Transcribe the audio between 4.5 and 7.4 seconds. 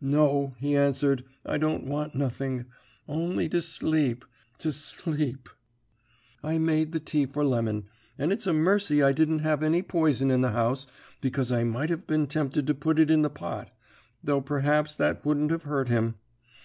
to sleep!' "I made the tea